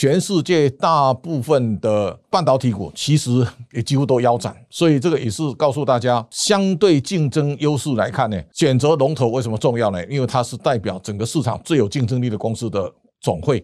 [0.00, 10.06] 全世界大部分的半导体股其实也几乎都腰斩，所以这个也是告诉大家，相对竞争优势来看呢，选择龙头为什么重要呢？
[10.06, 12.88] 因为它是代表整个市场最有竞争力的公司的
[13.20, 13.60] 总会。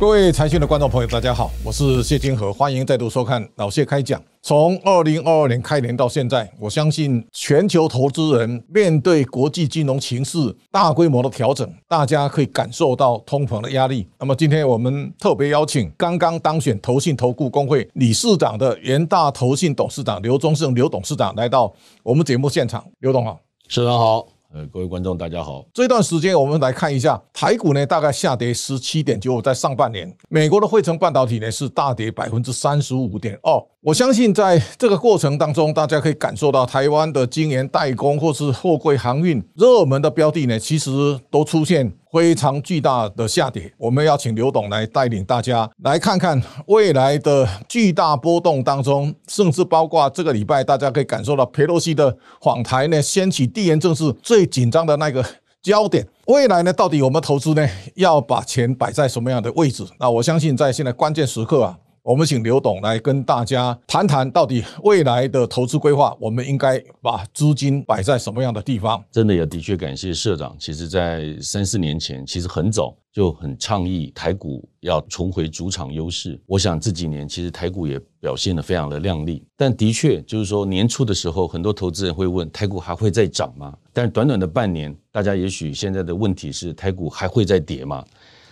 [0.00, 4.18] 各位财讯的观众朋友，大家好，我是谢金河，欢迎再度收看老谢开讲。
[4.40, 10.38] 从二零二二年开年到现在，我相信全球投资人面对国际金融形势
[10.72, 14.08] 大规模的调整，大家可以感受到通膨的压力。
[14.18, 21.70] 那么今天我们特别邀请刚刚当选投信投顾工会理事长的元大投信董事长刘忠胜刘董事长来到
[22.02, 22.82] 我们节目现场。
[23.00, 23.38] 刘董好，
[23.68, 24.39] 市长好。
[24.52, 25.64] 呃，各位观众，大家好。
[25.72, 33.52] 这段时间，我们来看一下台股呢，大概下跌十七点九，在上半年，美国的汇成半导体呢是大跌百分之三十五点二。
[33.80, 40.90] 我相信在这个过程当中，大家可以感受到台湾的晶圆代工或是货柜航运热门的标的呢，其实
[41.30, 41.92] 都出现。
[42.12, 55.24] 非常巨大的下跌，我们要请刘董来带领大家来看看未来的巨大波动当中，甚至包括这个礼拜，大家可以感受到佩洛西的访台呢，掀起地缘政治最紧张的那个
[55.62, 56.06] 焦点。
[56.26, 59.86] 未来呢，到底我们投资呢，要把钱摆在什么样的位置？
[59.98, 61.78] 那我相信在现在关键时刻啊。
[62.02, 69.04] 我们请刘董来跟大家谈谈，到底未来的投资规划，我们应该把资金摆在什么样的地方？
[69.12, 70.56] 真的也的确感谢社长。
[70.58, 76.40] 其实，在三四年前，其实很早就很倡议台股要重回主场优势。
[76.46, 79.44] 我想这几年其实台股也表现得非常的亮丽。
[79.54, 83.76] 但的确就是说，年初的时候，很多投资人会问：台股还会再涨吗？
[83.92, 88.02] 但短短的半年，大家也许现在的问题是：台股还会再跌吗？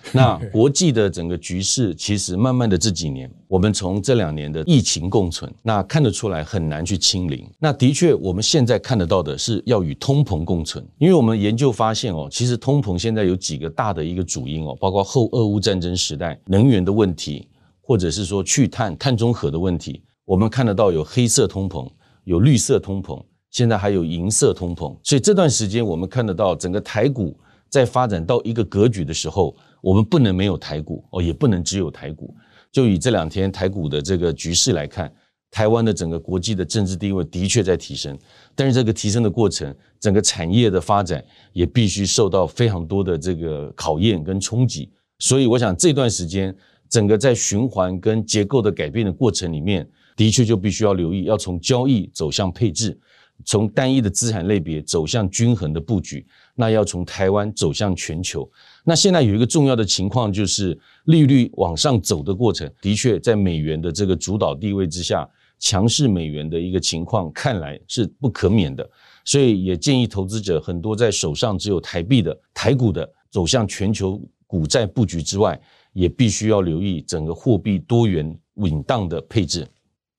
[0.15, 7.49] 那国际的整个局势，其实慢慢的这几年，我们从这两年的疫情共存，那看得出来很难去清零。
[7.59, 17.49] 那的确，我们现在看得到的是要与通膨共存，因为我们研究发现哦，其实通膨现在有几个大的一个主因哦，包括后俄乌战争时代能源的问题，
[17.81, 20.03] 或者是说去碳碳中和的问题。
[20.25, 21.91] 我们看得到有黑色通膨，
[22.25, 24.97] 有绿色通膨，现在还有银色通膨。
[25.03, 27.39] 所以这段时间我们看得到整个台股
[27.71, 29.55] 在发展到一个格局的时候。
[29.81, 32.35] 我们不能没有台股哦，也不能只有台股。
[32.71, 35.13] 就以这两天台股的这个局势来看，
[35.51, 38.17] 台湾的整个国际的政治地位的确在提升，
[38.55, 44.91] 但是这个提升的过程，整个产业的发展也必须受到非常多的这个考验跟冲击。
[45.19, 46.55] 所以，我想这段时间
[46.89, 52.97] 整个在循环跟结构的改变的过程里面，的确就必须要留意，要从交易走向配置，
[53.45, 56.27] 从单一的资产类别走向均衡的布局。
[56.61, 58.51] 那要从台湾走向全球。
[58.83, 65.29] 那现在有一个重要的情况，就是利率往上走的过程，的确在美元的这个主导地位之下，
[65.61, 68.89] 强势美元的一个情况看来是不可免的。
[69.25, 75.61] 所以也建议投资者很多在手上只有台币的台股的，走向全球股债布局之外，
[75.93, 79.65] 也必须要留意整个货币多元稳当的配置。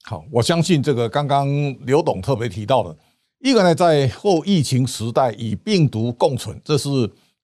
[0.04, 1.50] 好，我相信这个刚刚
[1.86, 2.98] 刘董特别提到的，
[3.40, 6.90] 一个呢，在后疫情时代与病毒共存，这是。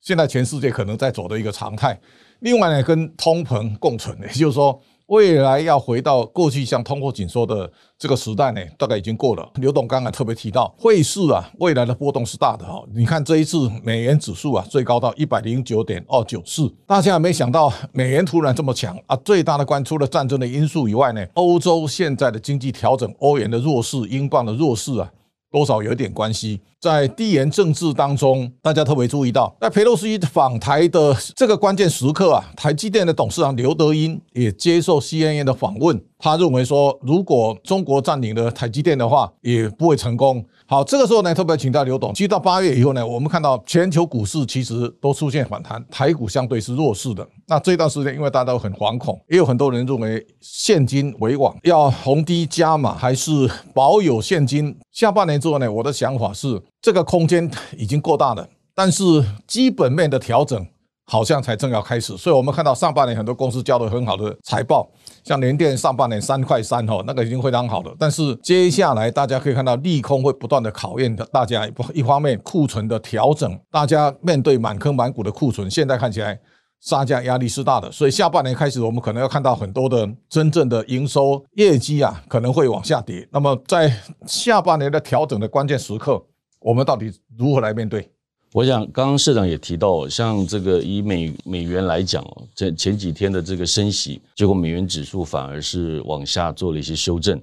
[0.01, 1.99] 现在全世界可能在走的一个常态，
[2.41, 7.67] 另外呢，跟通膨共存，也就是说，未来要回到过去像通货紧缩的
[7.97, 9.49] 这个时代呢，大概已经过了。
[9.55, 12.83] 刘董刚才特别提到，汇市啊，未来的波动是大的哈。
[12.93, 19.15] 你看这一次美元指数啊，最高到一百零九点二九四，大家没想到美元突然这么强啊。
[19.25, 25.11] 最大的关除了战争的因素以外呢，欧洲现在的经济调整，欧元的弱势，英镑的弱势啊。
[25.55, 40.45] 多少有点关系，在地缘政治当中，大家特别注意到，在佩洛西访台的这个关键时刻啊，台积电的董事长刘德英也接受 CNN 的访问，他认为说，如果中国占领了台积电的话，也不会成功。
[40.67, 42.13] 好，这个时候呢，特别请到刘董。
[42.13, 47.27] 其实到八月以后呢，我们看到全球股市其实都出现反弹，台股相对是弱势的。
[47.47, 53.31] 那这段时间，因为大家都很惶恐，也有很多人认为现金为王，要逢低加码还是
[53.73, 54.75] 保有现金？
[54.91, 59.03] 下半年之后呢，我的想法是，这个空间已经够大了，但是
[59.47, 60.67] 基本面的调整。
[61.07, 64.89] 好像才正要开始，所以我们看到上半年很多公司交的很好的财报，
[65.23, 67.95] 像联电上半年三块三哈，那个已经非常好了。
[67.99, 76.39] 但是接下来大家可以看到利空会不断的考验大家，一方面库存的调整，大家面对满坑满谷的库存，现在看起来
[76.81, 83.27] 杀价压力是大的，所以下半年开始我们可能要看到很多的真正的营收业绩啊可能会往下跌。
[83.31, 83.95] 那么在
[84.25, 86.19] 下半年的调整的关键时刻，
[86.65, 88.09] 我们到底如何来面对？
[88.51, 97.39] 我想，刚刚社长也提到，像这个以美美元来讲哦，这前几天的这个升息，结果美元指数反而是往下做了一些修正。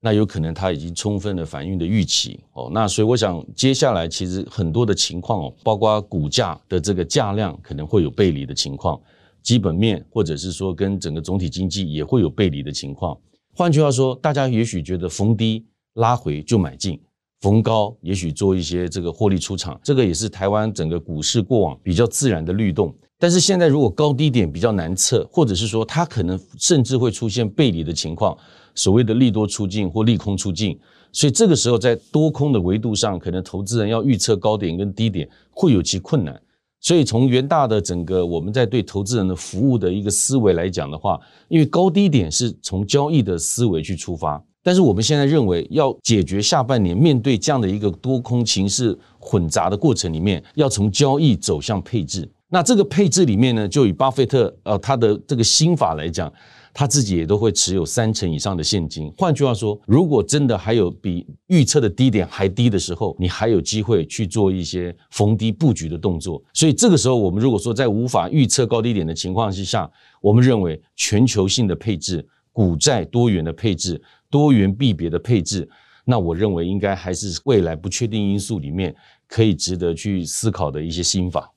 [0.00, 2.70] 那有可能它已经充分的反映的预期哦。
[2.72, 9.00] 那所以我想接下来其实很多的情况哦，包括股价的这个价量可能会有背离的情况，
[9.42, 13.18] 基本面或者是说跟整个总体经济也会有背离的情况。
[13.52, 17.00] 换句话说，大家也许觉得逢低拉回就买进。
[17.40, 22.94] 逢高也许做一些这个获利出场，这个也是台湾整个股市过往比较自然的律动。
[23.18, 28.36] 但是现在如果高低点比较难测，或者是说它可能甚至会出现背离的情况，
[28.74, 30.78] 所谓的利多出境或利空出境，
[31.12, 36.40] 所以这个时候在多空的维度上，可能投资人要预测高点跟低点会有其困难。
[36.82, 44.42] 所以从元大的整个我们在对投资人的服务的一个思维来讲的话，因为高低点是从交易的思维去出发。
[44.62, 52.30] 但是我们现在认为，要解决下半年面对这样的一个多空情势混杂的过程里面，要从交易走向配置。
[52.52, 56.30] 那这个配置里面呢，就以巴菲特呃他的这个心法来讲，
[56.74, 59.10] 他自己也都会持有三成以上的现金。
[59.16, 66.42] 换句话说，如果真的还有比预测的低点还低的时候，你还有机会去做一些逢低布局的动作。
[66.52, 69.88] 所以这个时候，我们如果说在无法预测高低点的情况之下，
[70.20, 74.02] 我们认为全球性的配置、股债多元的配置。
[74.30, 75.68] 多元币别的配置，
[76.04, 78.94] 那我认为应该还是未来不确定因素里面
[79.26, 81.50] 可以值得去思考的一些心法。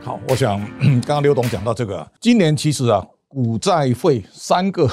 [0.00, 4.88] 好，我想 刚刚刘董讲到这个，今年其实啊，股债汇三个。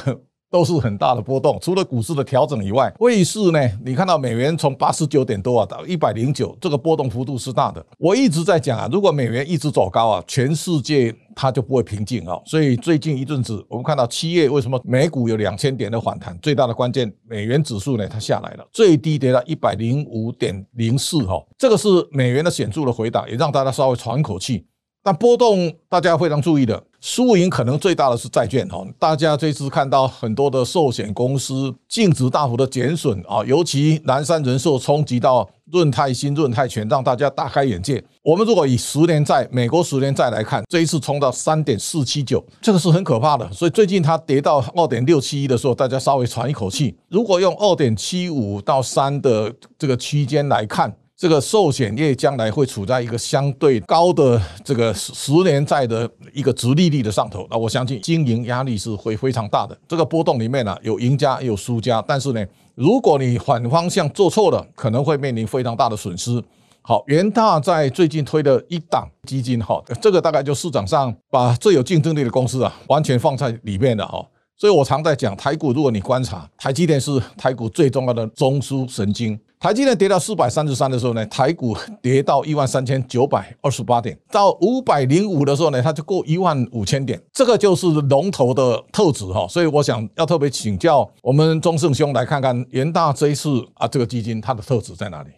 [0.52, 3.60] 都是很大的波动，除了股市的调整以外，汇市呢？
[3.86, 7.86] 你看到美元从八十九点多啊到一百零九，这个波动幅度是大的。
[7.98, 12.40] 我一直在讲啊，如果美元一直走高啊，全世界它就不会平静啊。
[12.46, 16.38] 所以最近一阵子，我们看到七月为什么美股有两千点的反弹？
[16.42, 24.66] 最大的关键，美元指数呢它下来了，最低跌到一百零五点零四哈，这个是美元的显著的回档，也让大家稍微喘口气。
[25.10, 28.86] 那波动大家非常注意的，输赢可能最大的是债券哈。
[29.00, 38.04] 大家这次看到很多的寿险公司净值大幅的减损啊，尤其南山人寿冲击到润泰新、润泰全，让大家大开眼界。
[38.22, 43.52] 我们如果以十年债、美国十年债来看，这一次冲到三点四七九，这个是很可怕的。
[43.52, 46.96] 所以最近它跌到二点六七一的时候，大家稍微喘一口气。
[47.08, 50.96] 如果用二点七五到三的这个区间来看。
[51.20, 59.78] 这个寿险业将来会处在一个相对高的这个十年债的一个直利率的上头，那我相信经营压力是会非常大的。
[59.86, 62.42] 这个波动里面呢，有赢家也有输家，但是呢，
[62.74, 66.42] 如果你反方向做错了，可能会面临非常大的损失。
[66.84, 74.26] 好，元大在最近推的一档基金，哈，这个大概就市场上把最有竞争力的公司啊，完全放在里面的哈。
[74.60, 79.40] 所以我常在讲台股，如果你观察，台积电是台股最重要的中枢神经。
[79.58, 89.48] 台积电跌到四百三十三的时候呢，台股跌到一万三千九百二十八点，到五百零五的时候呢，它就过一万五千点，这个就是龙头的特质哈。
[89.48, 95.30] 所以我想要特别请教我们钟盛兄来看看元大这一次啊，这个基金它的特质在哪里？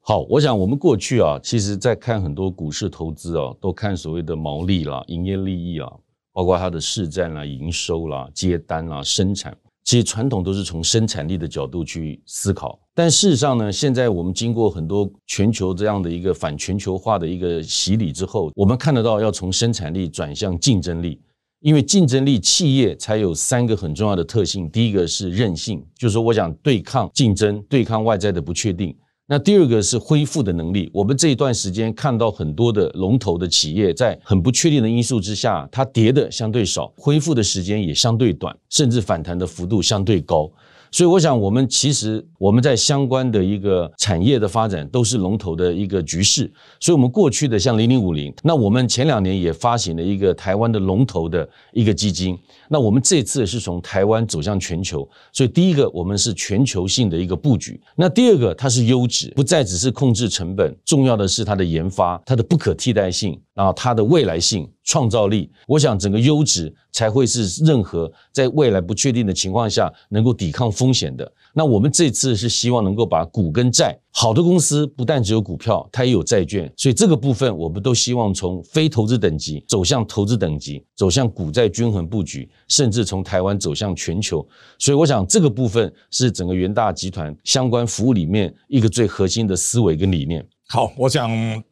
[0.00, 5.92] 好，我想我们过去啊，其实在看很多股市投资啊，都看所谓的毛利啦、营业利益啊。
[6.32, 12.78] 包括它的市占啦、营收啦、接单啦、生产，其实传统都是从生产力的角度去思考。
[12.94, 21.20] 但事实上呢，现在我们经过很多全球这样的一个反全球化的一个洗礼之后，我们看得到要从生产力转向竞争力，
[21.60, 24.70] 因为竞争力企业才有三个很重要的特性。
[24.70, 28.94] 第一个是韧性，就是说我想对抗竞争、对抗外在的不确定。
[29.32, 30.90] 那第二个是恢复的能力。
[30.92, 40.50] 我们这一段时间看到很多的龙头的企业在很不确定的因素之下，它跌的相对少，恢复的时间也相对短，甚至反弹的幅度相对高。
[40.90, 46.52] 所以我想，我们其实我们在相关的一个产业的发展都是龙头的一个局势。
[46.80, 52.36] 所以，我们过去的像零零五零，那我们前两年也发行了一个台湾的龙头的一个基金。
[52.68, 57.80] 那我们这次是从台湾走向全球，所以第一个我们是全球性的一个布局。
[57.96, 63.40] 那第二个它是优质，不再只是控制成本，重要的是它的研发，它的不可替代性。
[63.52, 71.32] 然后，它的未来性、创造力，我想整个优质才会是任何在未来不确定的情况下能够抵抗风险的。
[71.54, 84.44] 那我们这次是希望能够把股跟债，好的公司不但只有股票，它也有债券，所以这个部分我们都希望从非投资等级走向投资等级，走向股债均衡布局，甚至从台湾走向全球。
[84.76, 90.44] 所以我想这个部分是整个元大集团相关服务里面一个最核心的思维跟理念。
[90.72, 91.28] 好，我想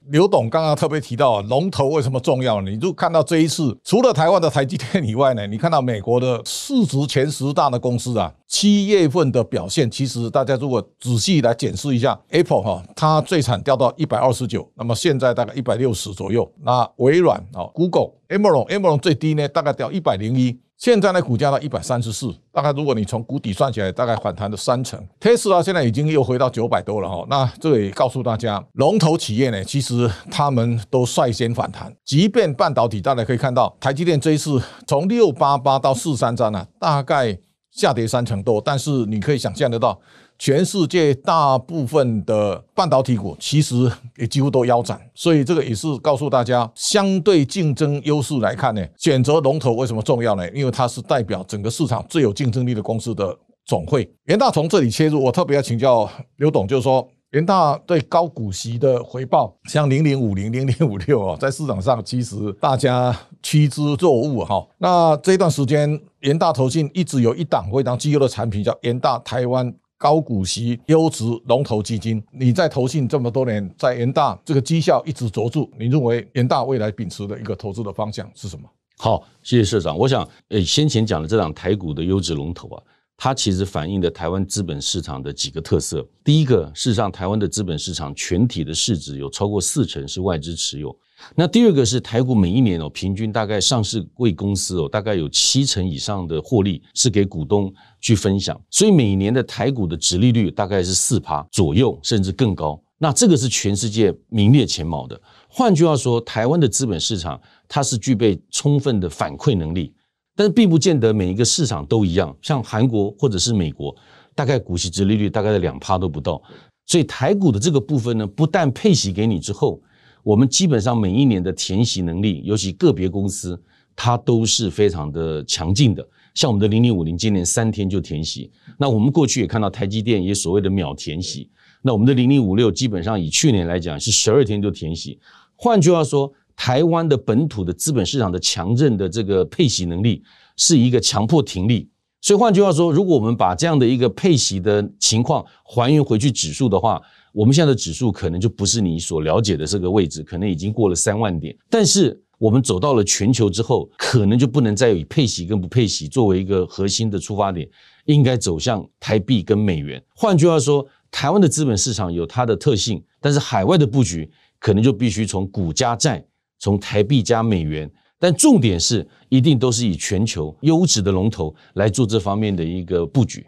[0.09, 2.61] 刘董刚刚特别提到龙头为什么重要？
[2.61, 16.51] 你就看到这一次，除了台湾的台积电以外呢，你看到美国的市值前十大的公司啊，七月份的表现，其实大家如果仔细来检视一下，Apple 哈，它最惨掉到一百二十九，那么现在大概一百六十左右。
[16.65, 20.59] 那微软啊，Google、Amazon、Amazon 最低呢，大概掉一百零一。
[20.79, 25.05] 现在呢，股价到一百三十四，大概如果你从谷底算起来，大概反弹了三成。
[25.19, 31.93] 特斯拉现在已经又回到九百多了哈，那这也告诉大家，龙头企业呢，其实他们都率先反弹。
[32.05, 37.37] 即便半导体，大家可以看到，台积电这一次从六八八到四三三呢，大概
[37.73, 39.99] 下跌三成多，但是你可以想象得到。
[40.39, 50.49] 全世界大部分的半导体股其实也几乎都腰斩，所以这个也是告诉大家，相对竞争优势来看呢，选择龙头为什么重要呢？
[50.53, 54.09] 因为它是代表整个市场最有竞争力的公司的总会。
[54.27, 64.65] 元大从这里切入，我特别要请教刘董，就是说元大对高股息的回报，像零零五零、零零五六啊，在市场上其实大家趋之若鹜哈。
[64.79, 69.75] 那这段时间，元大投信一直有一档非常绩优的产品，叫元大台湾。
[69.99, 78.63] 高股息优质龙头基金，你在投信这么多年，在元大这个绩效一直卓著，你认为元大未来秉持的一个投资的方向是什么？
[78.97, 79.99] 好，谢谢社长。
[79.99, 82.83] 我想，呃，先前讲的这档台股的优质龙头啊，
[83.17, 86.07] 它其实反映的台湾资本市场的几个特色。
[86.23, 90.97] 第一个，事实上，台湾的资本市场全体的市值有超过四成是外资持有。
[91.35, 102.81] 那第二个是台股每一年哦，平均大概上市贵公司哦，大概有七成以上的获利是给股东去分享，所以每年的台股的值利率大概是四趴左右，甚至更高。
[102.99, 105.21] 那这个是全世界名列前茅的。
[105.49, 109.93] 换句话说，台湾的资本市场它是具备充分的反馈能力，
[110.35, 112.37] 但是并不见得每一个市场都一样。
[112.43, 113.95] 像韩国或者是美国，
[114.35, 116.41] 大概股息值利率大概在两趴都不到，
[116.87, 119.81] 所以台股的这个部分呢，不但配息给你之后。
[120.29, 123.59] 我们基本上每一年的填息能力，尤其个别公司，
[123.97, 126.07] 它都是非常的强劲的。
[126.35, 128.51] 像我们的零零五零，今年三天就填息。
[128.77, 131.49] 那我们过去也看到台积电也所谓的秒填息。
[131.81, 135.19] 那我们的零零五六基本上以去年来讲是十二天就填息。
[135.57, 140.23] 换句话说，台湾的本土的资本市场的强韧的这个配息能力
[140.59, 141.89] 是一个强迫停利。
[142.21, 147.01] 所以换句话说，如果我们把这样的一个配息的情况还原回去指数的话，
[147.33, 151.57] 我们现在的指数可能就不是你所了解的这个位置，可能已经过了三万点。
[151.69, 157.69] 但是我们走到了全球之后，可能就不能再以配息跟不配息作为一个核心的出发点，
[158.07, 160.03] 应该走向台币跟美元。
[160.15, 166.25] 换句话说，台湾的资本市场有它的特性，但是海外的布局可能就必须从股加债，
[166.59, 167.91] 从台币加美元。
[168.21, 173.47] 但重点是，一定都是以全球优质的龙头来做这方面的一个布局。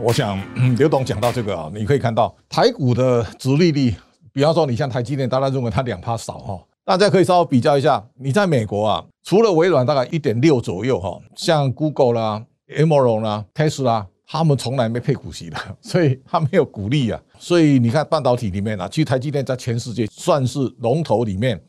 [0.00, 0.38] 我想
[0.76, 3.92] 刘董讲到这个啊，你可以看到台股的殖利率，
[4.32, 8.02] 比方说你像台积电，大家认为它两趴少哈，大家可以稍微比较一下。
[8.14, 17.20] 你在美国啊，除了微软大概一点六左右哈，像 Google 啦、Amazon 啦、Tesla，他们从来没配股息的， 所以他没有股利啊。
[17.36, 21.60] 所以你看半导体里面啊，其实台积电在全世界算是龙头里面。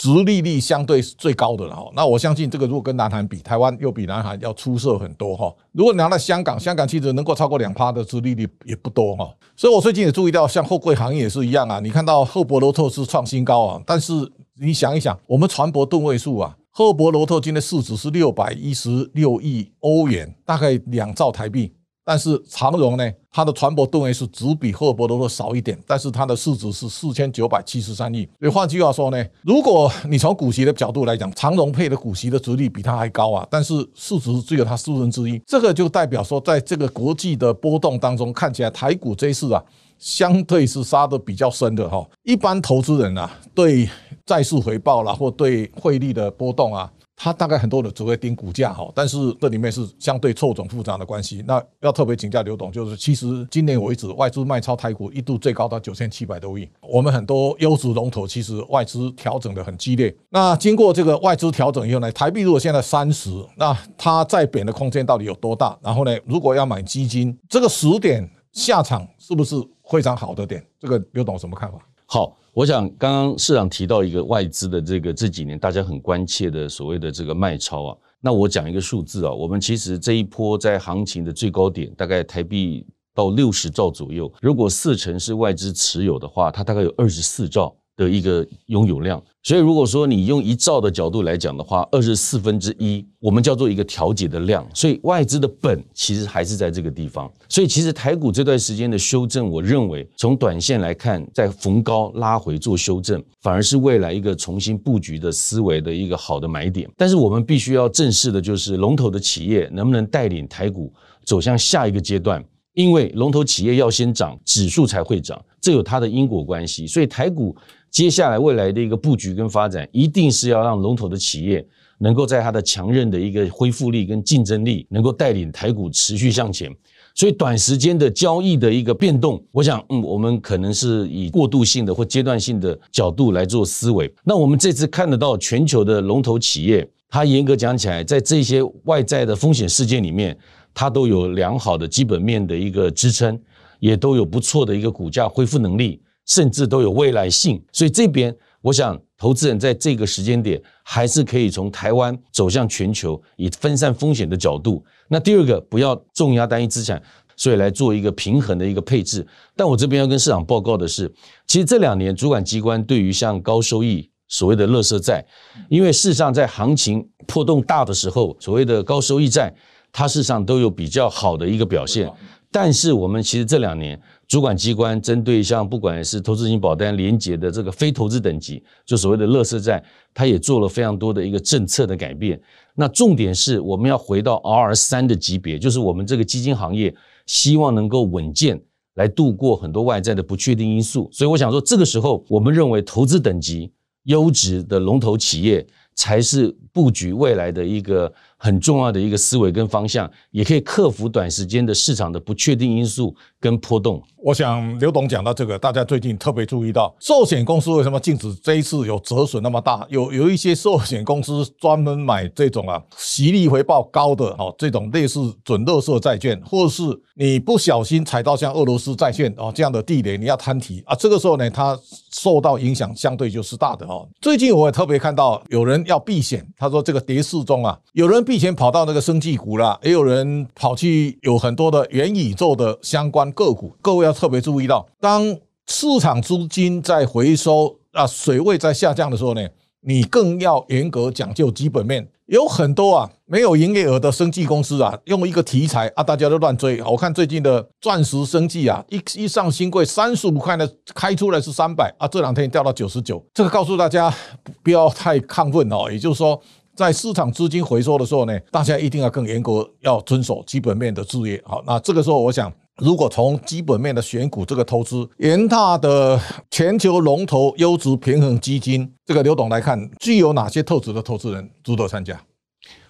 [0.00, 5.54] 殖利率相对是最高的了哈，那我相信这个如果跟南韩比，台湾又比南韩要出色很多哈。
[5.72, 9.30] 如果拿到香港，香港其实能够超过两趴的殖利率也不多哈。
[9.54, 11.80] 所以我最近也注意到，像货柜行业也是一样啊。
[11.80, 14.14] 你看到赫伯罗特是创新高啊，但是
[14.58, 21.74] 你想一想，我们船舶吨位数啊，赫伯罗特今天市值是六百一十六亿欧元，大概两兆台币。
[22.10, 28.28] 但是长荣呢，它的船舶吨位是只比赫伯罗特少一点，但是它的市值是四千九百七十三亿。
[28.40, 39.62] 所以换句话说呢，如果你从股息的角度来讲，长荣配的股息的值率比它还高啊，但是市值只有它四分之一，这个就代表说，在这个国际的波动当中，看起来台股这一次啊，
[39.96, 42.04] 相对是杀的比较深的哈。
[42.24, 43.88] 一般投资人啊，对
[44.26, 46.90] 债市回报啦，或对汇率的波动啊。
[47.22, 51.44] 它大概很多的只会盯股价哈，但是这里面是相对错综复杂的关系。
[51.46, 60.16] 那要特别请教刘董，就是其实今年为止外资卖超台股一度最高到九千七百多亿，我们很多优质龙头其实外资调整的很激烈。
[60.30, 65.78] 那经过这个外资调整以后呢，台币如果现在三十，那它再贬的空间到底有多大？
[65.82, 69.56] 然后呢，如果要买基金，这个十点下场是不是
[69.90, 70.64] 非常好的点？
[70.78, 71.78] 这个刘董什么看法？
[72.06, 72.34] 好。
[72.60, 87.74] 我想刚刚市长提到一个外资的这个这几年大家很关切的所谓的这个卖超啊，那我讲一个数字啊，我们其实这一波在行情的最高点大概台币到六十兆左右，如果四成是外资持有的话，它大概有二十四兆。
[88.00, 97.30] 的一个拥有量，所以如果说你用一兆的角度来讲的话，二十四分之一，我们叫做一个调节的量，所以外资的本其实还是在这个地方。
[97.46, 106.90] 所以其实台股这段时间的修正，我认为从短线来看，在逢高拉回做修正，反而是未来一个重新布局的思维的一个好的买点。
[106.96, 110.90] 但是我们必须要正视的就是龙头的企业能不能带领台股
[111.26, 112.42] 走向下一个阶段。
[112.74, 116.86] 因为龙头企业要先涨，指数才会涨，这有它的因果关系。
[116.86, 117.54] 所以台股
[117.90, 121.66] 接下来未来的一个布局跟发展，一定是要让龙头的企业
[121.98, 126.70] 能够在它的强韧的一个恢复力跟竞争力，能够带领台股持续向前。
[127.14, 134.12] 所以短时间的交易的一个变动，我想，嗯，我们可能是以过渡性的或阶段性的角度来做思维。
[134.24, 140.36] 那我们这次看得到全球的龙头企业，它严格讲起来，在这些外在的风险事件里面。
[140.72, 143.36] 它都有良好的基本面的一个支撑，
[143.80, 147.62] 也都有不错的一个股价恢复能力，甚至都有未来性。
[147.72, 154.84] 所以这边，我想投资人在这个时间点还是可以从台湾走向全球，以分散风险的角度。
[155.08, 157.02] 那第二个，不要重压单一资产，
[157.36, 159.26] 所以来做一个平衡的一个配置。
[159.56, 161.12] 但我这边要跟市场报告的是，
[161.46, 165.24] 其实这两年主管机关对于像高收益所谓的垃圾债，
[165.68, 169.54] 因为事实上在行情破动大的时候，所谓的高收益债。
[169.92, 172.08] 它事实上都有比较好的一个表现，
[172.52, 179.80] 但是我们其实这两年主管机关针对像不管是投资型保单连接的这个非投资等级，就所谓的乐色债，
[180.12, 182.40] 它也做了非常多的一个政策的改变。
[182.74, 186.92] 那重点是我们要回到 R 三的级别，就是我们这个基金行业
[187.26, 188.60] 希望能够稳健
[188.94, 191.08] 来度过很多外在的不确定因素。
[191.12, 193.72] 所以我想说，这个时候我们认为投资等级
[194.04, 195.64] 优质的龙头企业
[195.94, 198.12] 才是布局未来的一个。
[198.42, 204.02] 很重要的一个思维跟方向，也可以克服短时间的市场的不确定因素跟波动。
[204.16, 209.86] 我想刘董讲到这个，大家最近特别注意到，寿险公司为什么禁止这一次有折损那么大？
[209.90, 216.82] 有有一些寿险公司专门买这种啊，息利回报高的哦，这种类似准乐色债券，或者是
[217.14, 221.78] 你不小心踩到像俄罗斯债券哦这样的地雷，你要摊提啊，这个时候呢，它
[222.12, 224.06] 受到影响相对就是大的哦。
[224.20, 228.24] 最近我也特别看到有人要避险，他说这个跌势中啊，有人。
[228.30, 233.74] 避险跑到那个生技股了，也有人跑去有很多的元宇宙的相关个股。
[233.82, 239.44] 各位要特别注意到，当市场资金在回收啊，水位在下降的时候呢，
[239.80, 242.06] 你更要严格讲究基本面。
[242.26, 246.80] 有很多啊没有营业额的生技公司啊，用一个题材啊，大家都乱追。
[246.84, 253.20] 我看最近的钻石生技啊，一一上新贵三十五块呢，开出来是三百啊，这两天掉到九十九。
[253.34, 254.14] 这个告诉大家
[254.62, 256.40] 不要太亢奋哦，也就是说。
[256.74, 261.40] 在市场资金回收的时候呢，大家一定要更严格，要遵守基本面的制约。
[261.44, 266.18] 好，那这个时候，我想，如果从基本面的选股这个投资，元大的
[266.50, 272.18] 全球龙头优质平衡基金，这个刘董来看，具有哪些特质的投资人值得参加？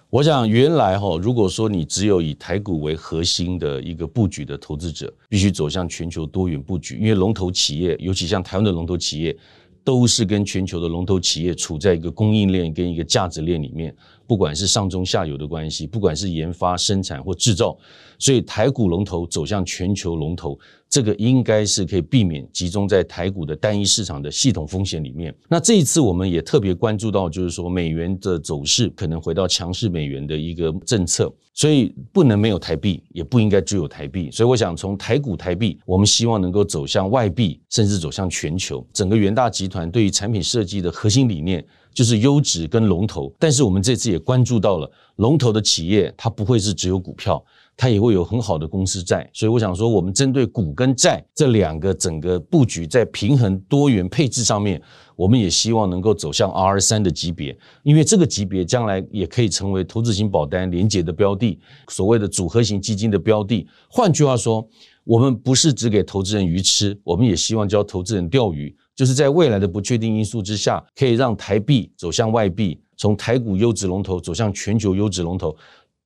[0.09, 9.35] 我想，原来哈，如果说你只有以台股为核心的一个布局的投资者，必须走向全球多元布局，因为龙头企业，尤其像台湾的龙头企业。
[9.83, 13.95] 都是跟全球的龙头企业处在一个供应链跟一个价值链里面，
[14.27, 17.77] 不管是上中下游的关系，不管是研发、生产或制造，
[18.19, 20.59] 所以台股龙头走向全球龙头。
[20.91, 25.33] 这个应该是可以避免集中在台股的单一市场的系统风险里面。
[25.47, 34.29] 那这一次我们也特别关注到，就是说美元的走势可能回到强势美元的一个政策，所以不能没有台币，也不应该只有台币。
[34.31, 38.85] 所以我想从台股台币，我们希望能够走向外币，甚至走向全球。
[38.91, 47.41] 整个元大集团对于产品设计的核心理念就是优质跟龙头，但是我们这次也关注到了龙头的企业，它不会是只有股票。
[47.77, 54.79] 它也会有很好的公司债，所以我想说，我们针对股跟债这两个整个布局，在平衡多元配置上面，
[55.15, 63.67] 我们也希望能够走向 R 三的级别，因为这个级别将来也可以成为投资型保单连接的标的，所谓的组合型基金的标的。
[63.89, 64.67] 换句话说，
[65.03, 75.55] 我们不是只给投资人鱼吃，我们也希望教投资人钓鱼，就是在未来的不确定因素之下，可以让台币走向外币，从台股优质龙头走向全球优质龙头。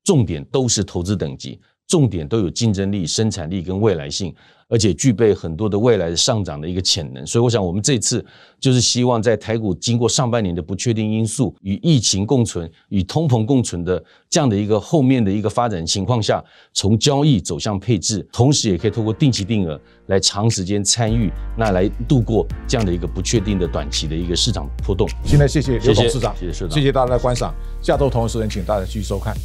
[0.05, 4.33] 重点都是投资等级，重点都有竞争力、生产力跟未来性，
[4.69, 7.25] 而且具备很多的未来的上涨的一个潜能。
[7.25, 8.23] 所以，我想我们这次
[8.59, 25.07] 就是希望在台股经过上半年的不确定因素与疫情共存、与通膨共存的这样的一个后面的一个发展情况下，从交易走向配置，同时也可以通过定期定额来长时间参与，那来度过这样的一个不确定的短期的一个市场波动。
[25.23, 27.53] 现在谢谢刘董事长，谢谢谢谢大家的观赏。
[27.81, 29.35] 下周同一时间，请大家继续收看。